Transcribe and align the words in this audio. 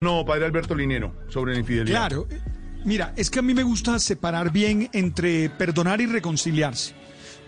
No, 0.00 0.24
padre 0.24 0.44
Alberto 0.44 0.76
Linero, 0.76 1.12
sobre 1.28 1.54
la 1.54 1.58
infidelidad. 1.58 2.08
Claro. 2.08 2.28
Mira, 2.84 3.12
es 3.16 3.30
que 3.30 3.40
a 3.40 3.42
mí 3.42 3.52
me 3.52 3.64
gusta 3.64 3.98
separar 3.98 4.52
bien 4.52 4.88
entre 4.92 5.50
perdonar 5.50 6.00
y 6.00 6.06
reconciliarse. 6.06 6.94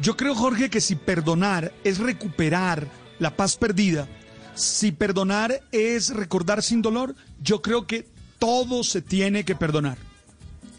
Yo 0.00 0.16
creo, 0.16 0.34
Jorge, 0.34 0.68
que 0.68 0.80
si 0.80 0.96
perdonar 0.96 1.72
es 1.84 1.98
recuperar 1.98 2.88
la 3.20 3.36
paz 3.36 3.56
perdida, 3.56 4.08
si 4.56 4.90
perdonar 4.90 5.62
es 5.70 6.10
recordar 6.10 6.64
sin 6.64 6.82
dolor, 6.82 7.14
yo 7.40 7.62
creo 7.62 7.86
que 7.86 8.08
todo 8.40 8.82
se 8.82 9.00
tiene 9.00 9.44
que 9.44 9.54
perdonar. 9.54 9.98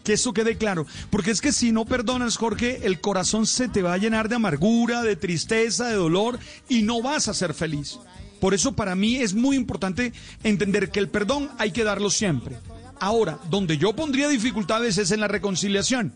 Que 0.04 0.12
eso 0.12 0.34
quede 0.34 0.58
claro. 0.58 0.84
Porque 1.08 1.30
es 1.30 1.40
que 1.40 1.52
si 1.52 1.72
no 1.72 1.86
perdonas, 1.86 2.36
Jorge, 2.36 2.80
el 2.82 3.00
corazón 3.00 3.46
se 3.46 3.68
te 3.68 3.80
va 3.80 3.94
a 3.94 3.98
llenar 3.98 4.28
de 4.28 4.34
amargura, 4.34 5.00
de 5.00 5.16
tristeza, 5.16 5.86
de 5.86 5.94
dolor 5.94 6.38
y 6.68 6.82
no 6.82 7.00
vas 7.00 7.28
a 7.28 7.34
ser 7.34 7.54
feliz. 7.54 7.98
Por 8.42 8.54
eso 8.54 8.72
para 8.72 8.96
mí 8.96 9.18
es 9.18 9.34
muy 9.34 9.54
importante 9.54 10.12
entender 10.42 10.90
que 10.90 10.98
el 10.98 11.08
perdón 11.08 11.48
hay 11.58 11.70
que 11.70 11.84
darlo 11.84 12.10
siempre. 12.10 12.56
Ahora, 12.98 13.38
donde 13.50 13.78
yo 13.78 13.94
pondría 13.94 14.28
dificultades 14.28 14.98
es 14.98 15.12
en 15.12 15.20
la 15.20 15.28
reconciliación. 15.28 16.12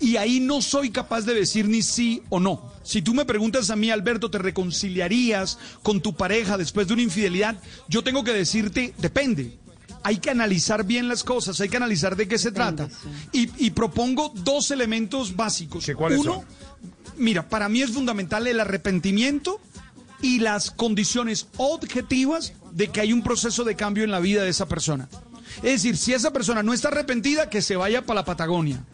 Y 0.00 0.16
ahí 0.16 0.40
no 0.40 0.62
soy 0.62 0.88
capaz 0.88 1.26
de 1.26 1.34
decir 1.34 1.68
ni 1.68 1.82
sí 1.82 2.22
o 2.30 2.40
no. 2.40 2.72
Si 2.82 3.02
tú 3.02 3.12
me 3.12 3.26
preguntas 3.26 3.68
a 3.68 3.76
mí, 3.76 3.90
Alberto, 3.90 4.30
¿te 4.30 4.38
reconciliarías 4.38 5.58
con 5.82 6.00
tu 6.00 6.14
pareja 6.14 6.56
después 6.56 6.88
de 6.88 6.94
una 6.94 7.02
infidelidad? 7.02 7.58
Yo 7.90 8.02
tengo 8.02 8.24
que 8.24 8.32
decirte, 8.32 8.94
depende. 8.96 9.58
Hay 10.02 10.16
que 10.16 10.30
analizar 10.30 10.82
bien 10.82 11.08
las 11.08 11.24
cosas, 11.24 11.60
hay 11.60 11.68
que 11.68 11.76
analizar 11.76 12.16
de 12.16 12.26
qué 12.26 12.38
se 12.38 12.52
trata. 12.52 12.88
Y, 13.32 13.50
y 13.62 13.72
propongo 13.72 14.32
dos 14.34 14.70
elementos 14.70 15.36
básicos. 15.36 15.84
¿Qué 15.84 15.94
cuáles 15.94 16.20
Uno, 16.20 16.36
son? 16.36 16.44
mira, 17.18 17.46
para 17.46 17.68
mí 17.68 17.82
es 17.82 17.90
fundamental 17.90 18.46
el 18.46 18.60
arrepentimiento 18.60 19.60
y 20.22 20.40
las 20.40 20.70
condiciones 20.70 21.48
objetivas 21.56 22.52
de 22.72 22.88
que 22.88 23.00
hay 23.00 23.12
un 23.12 23.22
proceso 23.22 23.64
de 23.64 23.76
cambio 23.76 24.04
en 24.04 24.10
la 24.10 24.20
vida 24.20 24.42
de 24.42 24.50
esa 24.50 24.66
persona. 24.66 25.08
Es 25.58 25.82
decir, 25.82 25.96
si 25.96 26.12
esa 26.12 26.32
persona 26.32 26.62
no 26.62 26.72
está 26.72 26.88
arrepentida, 26.88 27.48
que 27.48 27.62
se 27.62 27.76
vaya 27.76 28.04
para 28.04 28.20
la 28.20 28.24
Patagonia. 28.24 28.84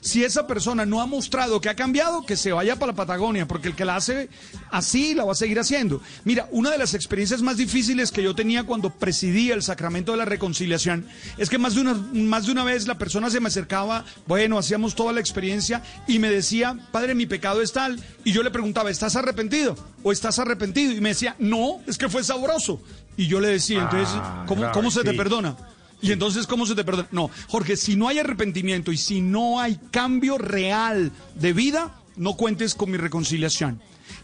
Si 0.00 0.24
esa 0.24 0.46
persona 0.46 0.86
no 0.86 1.00
ha 1.00 1.06
mostrado 1.06 1.60
que 1.60 1.68
ha 1.68 1.76
cambiado, 1.76 2.24
que 2.24 2.36
se 2.36 2.52
vaya 2.52 2.76
para 2.76 2.92
la 2.92 2.96
Patagonia, 2.96 3.46
porque 3.48 3.68
el 3.68 3.74
que 3.74 3.84
la 3.84 3.96
hace 3.96 4.28
así 4.70 5.14
la 5.14 5.24
va 5.24 5.32
a 5.32 5.34
seguir 5.34 5.58
haciendo. 5.58 6.00
Mira, 6.24 6.48
una 6.52 6.70
de 6.70 6.78
las 6.78 6.94
experiencias 6.94 7.42
más 7.42 7.56
difíciles 7.56 8.12
que 8.12 8.22
yo 8.22 8.34
tenía 8.34 8.64
cuando 8.64 8.90
presidía 8.90 9.54
el 9.54 9.62
sacramento 9.62 10.12
de 10.12 10.18
la 10.18 10.24
reconciliación 10.24 11.06
es 11.38 11.50
que 11.50 11.58
más 11.58 11.74
de 11.74 11.80
una, 11.80 11.94
más 11.94 12.46
de 12.46 12.52
una 12.52 12.64
vez 12.64 12.86
la 12.86 12.98
persona 12.98 13.30
se 13.30 13.40
me 13.40 13.48
acercaba, 13.48 14.04
bueno, 14.26 14.58
hacíamos 14.58 14.94
toda 14.94 15.12
la 15.12 15.20
experiencia 15.20 15.82
y 16.06 16.18
me 16.18 16.30
decía, 16.30 16.78
padre, 16.92 17.14
mi 17.14 17.26
pecado 17.26 17.62
es 17.62 17.72
tal. 17.72 18.00
Y 18.24 18.32
yo 18.32 18.42
le 18.42 18.50
preguntaba, 18.50 18.90
¿estás 18.90 19.16
arrepentido? 19.16 19.76
¿O 20.02 20.12
estás 20.12 20.38
arrepentido? 20.38 20.92
Y 20.92 21.00
me 21.00 21.10
decía, 21.10 21.36
no, 21.38 21.80
es 21.86 21.98
que 21.98 22.08
fue 22.08 22.22
sabroso. 22.22 22.82
Y 23.16 23.26
yo 23.26 23.40
le 23.40 23.48
decía, 23.48 23.82
entonces, 23.82 24.08
Ah, 24.22 24.44
¿cómo, 24.46 24.70
¿cómo 24.72 24.90
se 24.90 25.02
te 25.02 25.14
perdona? 25.14 25.56
Y 26.02 26.12
entonces, 26.12 26.46
¿cómo 26.46 26.66
se 26.66 26.74
te 26.74 26.84
perdona? 26.84 27.08
No, 27.12 27.30
Jorge, 27.48 27.76
si 27.76 27.96
no 27.96 28.08
hay 28.08 28.18
arrepentimiento 28.18 28.92
y 28.92 28.96
si 28.96 29.20
no 29.20 29.60
hay 29.60 29.78
cambio 29.90 30.38
real 30.38 31.12
de 31.34 31.52
vida, 31.52 31.94
no 32.16 32.34
cuentes 32.34 32.74
con 32.74 32.90
mi 32.90 32.96
reconciliación. 32.96 33.80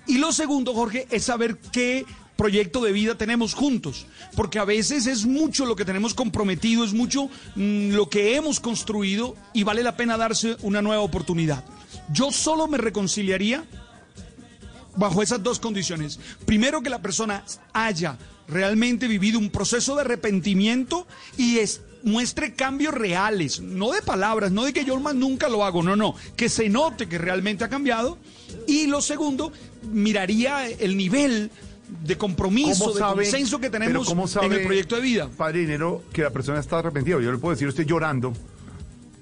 Y 0.06 0.18
lo 0.18 0.32
segundo, 0.32 0.74
Jorge, 0.74 1.06
es 1.10 1.24
saber 1.24 1.58
qué 1.72 2.06
proyecto 2.36 2.82
de 2.82 2.92
vida 2.92 3.16
tenemos 3.16 3.54
juntos, 3.54 4.06
porque 4.34 4.58
a 4.58 4.64
veces 4.64 5.06
es 5.06 5.24
mucho 5.24 5.64
lo 5.64 5.74
que 5.74 5.84
tenemos 5.84 6.14
comprometido, 6.14 6.84
es 6.84 6.92
mucho 6.92 7.30
mm, 7.54 7.92
lo 7.92 8.08
que 8.08 8.36
hemos 8.36 8.60
construido 8.60 9.34
y 9.54 9.64
vale 9.64 9.82
la 9.82 9.96
pena 9.96 10.16
darse 10.16 10.56
una 10.62 10.82
nueva 10.82 11.02
oportunidad. 11.02 11.64
Yo 12.12 12.30
solo 12.30 12.68
me 12.68 12.78
reconciliaría 12.78 13.64
bajo 14.96 15.22
esas 15.22 15.42
dos 15.42 15.58
condiciones. 15.58 16.18
Primero, 16.44 16.82
que 16.82 16.90
la 16.90 17.02
persona 17.02 17.44
haya 17.72 18.16
realmente 18.48 19.08
vivido 19.08 19.38
un 19.38 19.50
proceso 19.50 19.94
de 19.94 20.02
arrepentimiento 20.02 21.06
y 21.36 21.58
es, 21.58 21.80
muestre 22.02 22.54
cambios 22.54 22.94
reales, 22.94 23.60
no 23.60 23.92
de 23.92 24.00
palabras, 24.00 24.52
no 24.52 24.64
de 24.64 24.72
que 24.72 24.84
yo 24.84 24.98
más 25.00 25.14
nunca 25.14 25.48
lo 25.48 25.64
hago, 25.64 25.82
no, 25.82 25.96
no, 25.96 26.14
que 26.36 26.48
se 26.48 26.68
note 26.68 27.08
que 27.08 27.18
realmente 27.18 27.64
ha 27.64 27.68
cambiado. 27.68 28.18
Y 28.66 28.86
lo 28.86 29.00
segundo, 29.00 29.52
miraría 29.92 30.68
el 30.68 30.96
nivel 30.96 31.50
de 32.04 32.16
compromiso, 32.16 32.92
de 32.92 33.00
consenso 33.00 33.60
que 33.60 33.70
tenemos 33.70 34.06
cómo 34.06 34.26
en 34.42 34.52
el 34.52 34.64
proyecto 34.64 34.96
de 34.96 35.00
vida. 35.02 35.28
Padre 35.36 35.60
Linero, 35.60 36.02
que 36.12 36.22
la 36.22 36.30
persona 36.30 36.60
está 36.60 36.78
arrepentida. 36.78 37.20
Yo 37.20 37.32
le 37.32 37.38
puedo 37.38 37.54
decir 37.54 37.68
usted 37.68 37.84
llorando 37.84 38.32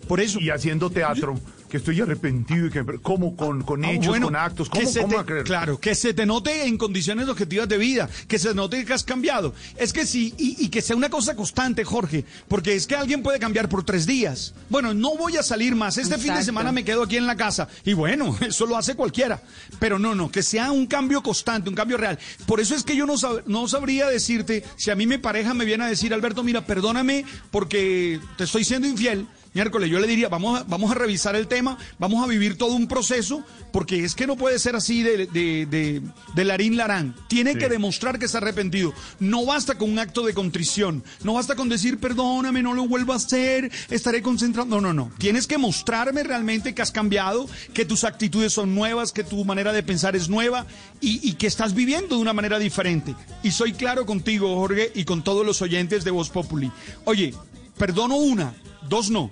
Por 0.07 0.21
eso. 0.21 0.39
y 0.41 0.51
haciendo 0.51 0.91
teatro 0.91 1.39
que 1.75 1.79
estoy 1.79 2.01
arrepentido 2.01 2.69
y 2.69 2.71
que 2.71 2.85
cómo 3.03 3.35
con, 3.35 3.63
con 3.65 3.85
Ah, 3.85 3.91
hechos, 3.91 4.07
bueno, 4.07 4.27
con 4.29 4.37
actos, 4.37 4.71
que 4.71 4.79
cómo, 4.79 4.91
se 4.93 5.01
cómo 5.01 5.11
te- 5.11 5.17
va 5.17 5.23
a 5.23 5.27
creer? 5.27 5.43
Claro, 5.43 5.81
que 5.81 5.97
se 5.97 6.15
te 6.15 6.25
note 6.25 6.67
en 6.69 6.79
condiciones 6.79 7.29
objetivas 7.29 7.69
de 7.69 7.79
vida, 7.79 8.09
que 8.29 8.39
se 8.39 8.55
note 8.55 8.85
que 8.85 8.93
has 8.93 9.03
cambiado. 9.03 9.53
Es 9.77 9.93
que 9.93 10.07
sí, 10.07 10.33
y, 10.39 10.65
y 10.65 10.69
que 10.69 10.81
sea 10.81 10.95
una 10.95 11.09
cosa 11.11 11.35
constante, 11.35 11.83
Jorge, 11.83 12.25
porque 12.47 12.77
es 12.77 12.87
que 12.87 12.95
alguien 12.95 13.25
puede 13.25 13.41
cambiar 13.41 13.69
por 13.69 13.83
tres 13.85 14.07
días. 14.07 14.55
Bueno, 14.71 14.95
no 14.95 15.17
voy 15.17 15.37
a 15.37 15.43
salir 15.43 15.75
más, 15.75 15.99
este 15.99 16.17
fin 16.17 16.33
de 16.37 16.45
semana 16.45 16.71
me 16.71 16.85
quedo 16.85 17.03
aquí 17.03 17.17
en 17.17 17.27
la 17.27 17.35
casa. 17.35 17.67
Y 17.85 17.93
bueno, 17.95 18.37
eso 18.47 18.67
lo 18.67 18.77
hace 18.77 18.95
cualquiera. 18.95 19.43
Pero 19.81 19.99
no, 19.99 20.15
no, 20.15 20.31
que 20.31 20.45
sea 20.45 20.71
un 20.71 20.87
cambio 20.87 21.25
constante, 21.25 21.69
un 21.69 21.75
cambio 21.75 21.97
real. 21.97 22.21
Por 22.47 22.61
eso 22.61 22.77
es 22.77 22.85
que 22.85 22.95
yo 22.95 23.05
no, 23.05 23.15
sab- 23.15 23.43
no 23.47 23.67
sabría 23.67 24.09
decirte, 24.09 24.63
si 24.77 24.93
a 24.93 24.95
mí 24.95 25.09
mi 25.09 25.19
pareja 25.19 25.55
me 25.55 25.65
viene 25.65 25.83
a 25.83 25.89
decir, 25.89 26.15
Alberto, 26.15 26.45
mira, 26.45 26.65
perdóname 26.65 27.25
porque 27.51 28.21
te 28.39 28.45
estoy 28.45 28.63
siendo 28.63 28.87
infiel. 28.87 29.27
Miércoles, 29.55 29.89
yo 29.89 30.01
le 30.01 30.09
diría, 30.09 30.29
vamos 30.29 30.61
a, 30.61 30.65
vamos 30.65 30.91
a 30.91 30.95
revisar 30.95 31.37
el 31.37 31.47
tema, 31.47 31.79
vamos 31.99 32.25
a 32.25 32.27
vivir 32.27 32.59
todo 32.59 32.73
un 32.73 32.89
proceso, 32.89 33.45
porque 33.73 34.05
es 34.05 34.17
que 34.17 34.27
no 34.27 34.37
puede 34.37 34.59
ser 34.59 34.75
así 34.75 35.05
de, 35.05 35.27
de, 35.29 35.67
de, 35.67 36.03
de 36.35 36.45
larín 36.45 36.77
larán. 36.77 37.15
Tiene 37.29 37.57
que 37.57 37.69
demostrar 37.69 38.19
que 38.19 38.25
está 38.27 38.39
arrepentido. 38.39 38.93
No 39.21 39.47
basta 39.47 39.79
con 39.79 39.91
un 39.91 40.01
acto 40.01 40.27
de 40.27 40.35
contrición, 40.35 41.05
no 41.23 41.35
basta 41.35 41.55
con 41.55 41.69
decir, 41.69 41.99
perdóname, 41.99 42.63
no 42.63 42.75
lo 42.75 42.89
vuelvo 42.89 43.13
a 43.13 43.17
hacer, 43.17 43.71
estaré 43.91 44.23
concentrado. 44.23 44.69
No, 44.69 44.81
no, 44.81 44.93
no. 44.93 45.13
Tienes 45.19 45.47
que 45.47 45.57
mostrarme 45.57 46.25
realmente 46.25 46.75
que 46.75 46.83
has 46.83 46.91
cambiado, 46.91 47.49
que 47.73 47.85
tus 47.85 48.03
actitudes 48.03 48.53
son 48.53 48.75
nuevas, 48.75 49.13
que 49.13 49.23
tu 49.23 49.45
manera 49.45 49.73
de 49.73 49.85
pensar 49.85 50.17
es 50.17 50.29
nueva 50.29 50.67
y, 51.01 51.21
y 51.29 51.35
que 51.35 51.47
estás 51.47 51.75
viviendo 51.75 52.17
de 52.17 52.23
una 52.23 52.33
manera 52.33 52.59
diferente. 52.59 53.15
Y 53.45 53.53
soy 53.53 53.73
claro 53.73 54.05
contigo, 54.05 54.57
Jorge, 54.57 54.91
y 54.97 55.05
con 55.05 55.23
todos 55.23 55.47
los 55.47 55.63
oyentes 55.63 56.03
de 56.03 56.11
Voz 56.11 56.29
Populi. 56.29 56.73
Oye, 57.05 57.35
perdono 57.79 58.17
una, 58.17 58.53
dos 58.89 59.11
no. 59.11 59.31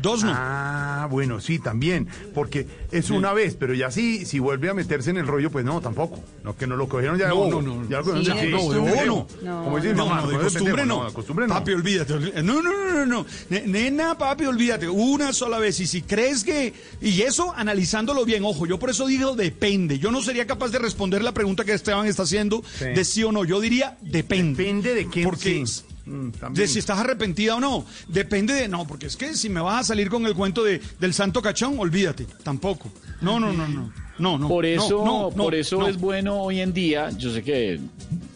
Dos 0.00 0.24
no. 0.24 0.32
Ah, 0.34 1.08
bueno, 1.10 1.40
sí, 1.40 1.58
también, 1.58 2.08
porque 2.34 2.66
es 2.92 3.10
una 3.10 3.32
vez, 3.32 3.56
pero 3.58 3.74
ya 3.74 3.90
sí, 3.90 4.24
si 4.26 4.38
vuelve 4.38 4.68
a 4.70 4.74
meterse 4.74 5.10
en 5.10 5.16
el 5.18 5.26
rollo, 5.26 5.50
pues 5.50 5.64
no, 5.64 5.80
tampoco. 5.80 6.20
No, 6.44 6.56
que 6.56 6.66
no 6.66 6.76
lo 6.76 6.88
cogieron 6.88 7.18
ya 7.18 7.24
de 7.28 7.34
No, 7.34 7.48
no, 7.50 7.62
no. 7.62 7.88
Ya 7.88 7.98
lo 7.98 8.04
cogieron 8.04 8.24
Sí, 8.38 8.50
no, 8.50 9.04
no. 9.06 9.26
No. 9.42 9.64
Como 9.64 9.76
dice 9.76 9.90
mi 9.92 9.96
No, 9.98 10.06
mamá, 10.06 10.22
no, 10.22 10.28
de 10.28 10.36
no 10.36 10.42
costumbre 10.42 10.86
no. 10.86 11.04
de 11.06 11.12
costumbre 11.12 11.46
no. 11.46 11.54
Papi, 11.54 11.72
olvídate. 11.72 12.42
No, 12.42 12.62
no, 12.62 12.72
no, 12.72 12.92
no, 12.94 13.06
no. 13.06 13.26
Ne- 13.50 13.66
Nena, 13.66 14.16
papi, 14.16 14.44
olvídate. 14.46 14.88
Una 14.88 15.32
sola 15.32 15.58
vez. 15.58 15.80
Y 15.80 15.86
si 15.86 16.02
crees 16.02 16.44
que. 16.44 16.72
Y 17.00 17.22
eso 17.22 17.52
analizándolo 17.56 18.24
bien, 18.24 18.44
ojo, 18.44 18.66
yo 18.66 18.78
por 18.78 18.90
eso 18.90 19.06
digo 19.06 19.34
depende. 19.36 19.98
Yo 19.98 20.10
no 20.10 20.22
sería 20.22 20.46
capaz 20.46 20.68
de 20.70 20.78
responder 20.78 21.22
la 21.22 21.32
pregunta 21.32 21.64
que 21.64 21.72
Esteban 21.72 22.06
está 22.06 22.22
haciendo 22.22 22.62
Sí. 22.78 22.84
de 22.86 23.04
sí 23.04 23.24
o 23.24 23.32
no. 23.32 23.44
Yo 23.44 23.60
diría 23.60 23.96
depende. 24.00 24.62
Depende 24.62 24.94
de 24.94 25.06
quién 25.08 25.24
Porque. 25.24 25.64
sí. 25.66 25.82
Mm. 26.08 26.52
De 26.54 26.66
si 26.66 26.78
estás 26.78 26.98
arrepentida 26.98 27.56
o 27.56 27.60
no. 27.60 27.84
Depende 28.08 28.54
de. 28.54 28.68
No, 28.68 28.86
porque 28.86 29.06
es 29.06 29.16
que 29.16 29.34
si 29.34 29.48
me 29.48 29.60
vas 29.60 29.80
a 29.80 29.84
salir 29.84 30.08
con 30.08 30.24
el 30.26 30.34
cuento 30.34 30.64
de, 30.64 30.80
del 30.98 31.12
santo 31.14 31.42
cachón, 31.42 31.78
olvídate. 31.78 32.26
Tampoco. 32.42 32.90
No, 33.20 33.38
no, 33.38 33.52
no, 33.52 33.68
no. 33.68 33.92
No, 34.18 34.36
no. 34.38 34.48
Por 34.48 34.64
no, 34.64 34.70
eso, 34.70 35.04
no, 35.04 35.30
no, 35.30 35.44
por 35.44 35.54
eso 35.54 35.78
no. 35.78 35.88
es 35.88 35.96
bueno 35.98 36.40
hoy 36.40 36.60
en 36.60 36.72
día, 36.72 37.10
yo 37.10 37.32
sé 37.32 37.42
que 37.42 37.78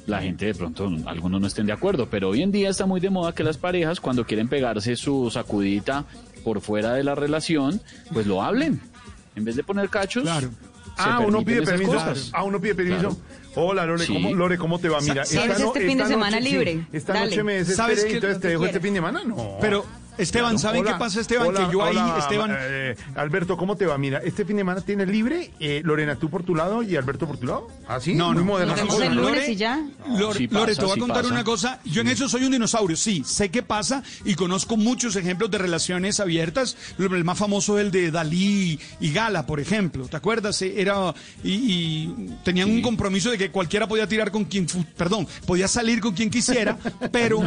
la 0.07 0.21
gente 0.23 0.47
de 0.47 0.55
pronto, 0.55 0.91
algunos 1.07 1.41
no 1.41 1.47
estén 1.47 1.67
de 1.67 1.73
acuerdo, 1.73 2.09
pero 2.09 2.29
hoy 2.29 2.43
en 2.43 2.53
día 2.53 2.71
está 2.71 2.87
muy 2.87 3.01
de 3.01 3.11
moda 3.11 3.35
que 3.35 3.43
las 3.43 3.57
parejas 3.57 4.01
cuando 4.01 4.25
quieren 4.25 4.49
pegarse 4.49 4.95
su 4.95 5.29
sacudita 5.31 6.05
por 6.45 6.61
fuera 6.61 6.93
de 6.95 7.03
la 7.05 7.15
relación, 7.15 7.81
pues 8.13 8.27
lo 8.27 8.43
hablen. 8.43 8.81
En 9.35 9.45
vez 9.45 9.57
de 9.57 9.65
poner 9.65 9.89
cachos, 9.89 10.23
Claro. 10.25 10.51
Se 10.85 10.91
Ah, 10.97 11.21
uno 11.21 11.45
pide 11.45 11.63
permiso. 11.63 11.93
cosas. 11.93 12.31
Ah, 12.33 12.45
uno 12.45 12.61
pide 12.61 12.75
permiso. 12.75 12.99
Claro. 13.11 13.17
Hola, 13.55 13.85
Lore, 13.87 14.07
Sí. 14.07 14.13
¿cómo, 14.15 14.35
Lore, 14.35 14.57
¿cómo 14.59 14.79
te 14.79 14.89
va? 14.89 15.01
Mira, 15.03 15.25
Sa- 15.27 15.31
Tienes 15.41 15.61
este 15.61 15.81
fin 15.81 15.89
de 15.89 15.93
esta 16.05 16.09
semana 16.09 16.37
noche- 16.39 16.49
sí, 16.49 16.53
libre. 16.53 16.87
esta 16.93 17.13
Dale. 17.13 17.27
noche 17.27 17.43
me 17.43 17.53
desesperé 17.55 17.77
¿Sabes 17.97 18.05
entonces 18.15 18.41
te 18.41 18.49
dejo 18.49 18.65
este 18.67 18.81
fin 18.81 18.95
de 18.95 18.99
semana. 18.99 19.23
No. 19.25 19.59
Pero, 19.61 19.85
Esteban, 20.19 20.59
¿saben 20.59 20.83
Hola, 20.83 20.93
qué 20.93 20.99
pasa, 20.99 21.21
Esteban? 21.21 21.49
hola, 21.49 21.67
que 21.67 21.73
yo 21.73 21.83
ahí, 21.85 21.97
hola, 21.97 22.17
Esteban. 22.19 22.51
eh, 22.59 22.97
Alberto, 23.15 23.57
¿cómo 23.57 23.77
te 23.77 23.87
va? 23.87 23.97
Mira, 23.99 24.19
este 24.25 24.45
fin 24.45 24.57
de 24.57 24.61
semana 24.61 24.81
tienes 24.83 25.09
libre, 25.09 25.51
eh, 25.59 25.81
Lorena, 25.85 26.17
tú 26.17 26.29
por 26.29 26.43
tu 26.43 26.55
lado 26.55 26.83
y 26.83 26.97
Alberto 26.97 27.27
por 27.27 27.39
tu 27.39 27.47
lado. 27.47 27.69
¿Ah, 27.89 27.99
sí? 27.99 28.15
No, 28.15 28.33
Muy 28.33 28.45
no. 28.45 28.55
vemos 28.77 28.95
Hola, 28.95 29.07
el 29.07 29.15
lunes 29.15 29.49
y 29.49 29.57
ya. 29.57 29.83
Lore, 30.19 30.39
Sí 30.39 30.49
pasa, 30.49 30.61
Lore, 30.61 30.77
te 30.77 30.85
voy 30.85 30.97
a 30.97 31.01
contar 31.01 31.27
una 31.27 31.45
cosa. 31.45 31.81
Yo 31.85 32.03
en 32.03 32.09
eso 32.09 32.29
soy 32.29 32.45
un 32.45 32.53
dinosaurio. 32.53 32.97
Sí, 32.97 33.23
sé 33.25 33.49
qué 33.51 33.63
pasa 33.63 34.03
y 34.25 34.35
conozco 34.35 34.77
muchos 34.77 35.17
ejemplos 35.17 35.51
de 35.51 35.59
relaciones 35.59 36.21
abiertas. 36.21 36.77
El 36.99 37.25
más 37.25 37.39
famoso 37.39 37.79
es 37.79 37.87
el 37.87 37.91
de 37.91 38.11
Dalí 38.11 38.79
y 39.01 39.13
Gala, 39.13 39.47
por 39.47 39.61
ejemplo. 39.61 40.07
¿Te 40.09 40.17
acuerdas? 40.17 40.61
Eh, 40.63 40.75
Era 40.81 41.15
y, 41.43 41.53
y 41.53 42.37
tenían 42.45 42.71
un 42.71 42.83
compromiso 42.83 43.31
de 43.31 43.39
que 43.39 43.51
cualquiera 43.51 43.87
podía 43.89 44.07
tirar 44.07 44.31
con 44.31 44.45
quien, 44.45 44.67
perdón, 44.97 45.27
podía 45.47 45.69
salir 45.69 46.01
con 46.01 46.13
quien 46.15 46.29
quisiera, 46.31 46.77
pero 47.13 47.41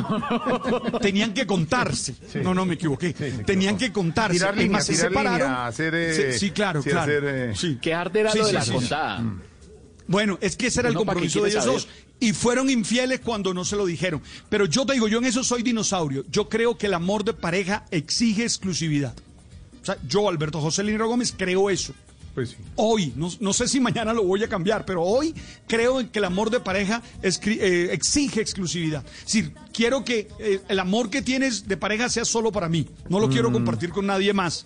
tenían 1.02 1.34
que 1.34 1.46
contarse. 1.46 2.16
No, 2.44 2.55
no, 2.56 2.66
me 2.66 2.74
equivoqué. 2.76 3.14
tenían 3.46 3.78
que 3.78 3.92
contarse. 3.92 4.38
Tirar 4.40 4.56
línea, 4.58 4.72
más, 4.78 4.86
se 4.86 4.94
tirar 4.94 5.10
separaron. 5.10 5.38
línea, 5.40 5.68
hacer, 5.68 5.94
eh, 5.96 6.40
Sí, 6.40 6.52
claro, 6.52 6.82
sí, 6.82 6.90
claro. 6.90 7.04
hacer, 7.12 7.24
eh, 7.26 7.54
Sí. 7.56 7.78
Qué 7.82 7.94
arte 7.94 8.22
era 8.22 8.32
Sí, 8.32 8.38
lo 8.40 8.46
de 8.46 8.50
sí, 8.50 8.56
la 8.56 8.62
sí, 8.62 8.68
sí. 8.72 8.74
contada. 8.76 9.24
Bueno, 10.08 10.38
es 10.42 10.56
que 10.56 10.68
ese 10.68 10.80
era 10.82 10.90
el 10.90 10.96
Uno, 10.96 11.06
¿para 11.06 11.20
qué 11.20 11.28
compromiso 11.28 11.44
de 11.44 11.50
ellos 11.50 11.66
dos. 11.66 11.88
y 12.20 12.32
fueron 12.34 12.70
infieles 12.70 13.20
cuando 13.22 13.54
no 13.54 13.66
se 13.66 13.76
lo 13.76 13.86
dijeron. 13.86 14.22
Pero 14.50 14.66
yo 14.66 14.86
te 14.86 14.94
digo, 14.94 15.08
yo 15.08 15.18
en 15.18 15.26
eso 15.26 15.44
soy 15.44 15.64
dinosaurio. 15.64 16.24
Yo 16.32 16.48
creo 16.48 16.78
que 16.78 16.86
el 16.88 16.94
amor 16.94 17.24
de 17.24 17.34
pareja 17.34 17.86
exige 17.92 18.44
exclusividad. 18.44 19.16
O 19.82 19.86
sea, 19.86 19.98
yo, 20.08 20.30
Alberto 20.30 20.62
José 20.62 20.84
Linero 20.84 21.08
Gómez, 21.08 21.34
creo 21.38 21.70
eso. 21.70 21.94
Pues 22.36 22.50
sí. 22.50 22.58
Hoy, 22.76 23.14
no, 23.16 23.30
no 23.40 23.54
sé 23.54 23.68
si 23.68 23.80
mañana 23.80 24.14
lo 24.14 24.24
voy 24.24 24.44
a 24.44 24.50
cambiar, 24.50 24.86
pero 24.86 25.02
hoy 25.02 25.34
creo 25.68 26.02
en 26.02 26.10
que 26.10 26.20
el 26.20 26.26
amor 26.26 26.50
de 26.52 26.60
pareja 26.60 27.02
escri- 27.24 27.58
eh, 27.62 27.94
exige 27.94 28.42
exclusividad. 28.42 29.06
Es 29.20 29.24
decir, 29.26 29.54
quiero 29.74 30.04
que 30.04 30.28
eh, 30.40 30.60
el 30.68 30.80
amor 30.80 31.10
que 31.10 31.22
tienes 31.22 31.68
de 31.68 31.78
pareja 31.78 32.10
sea 32.10 32.26
solo 32.26 32.52
para 32.52 32.68
mí. 32.70 32.88
No 33.10 33.20
lo 33.22 33.30
quiero 33.30 33.52
compartir 33.54 33.90
con 33.92 34.06
nadie 34.06 34.34
más. 34.34 34.66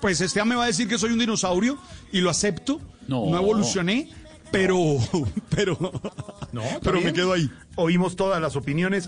Pues 0.00 0.20
Esteban 0.20 0.48
me 0.48 0.54
va 0.54 0.64
a 0.64 0.66
decir 0.68 0.86
que 0.88 0.96
soy 0.98 1.10
un 1.10 1.18
dinosaurio 1.18 1.76
y 2.12 2.20
lo 2.20 2.30
acepto. 2.30 2.80
No. 3.08 3.26
no 3.30 3.36
evolucioné, 3.38 4.10
pero, 4.52 4.78
pero, 5.48 5.76
No, 6.52 6.62
pero 6.82 7.00
me 7.00 7.12
quedo 7.12 7.32
ahí. 7.32 7.50
Oímos 7.74 8.14
todas 8.16 8.40
las 8.40 8.54
opiniones. 8.56 9.06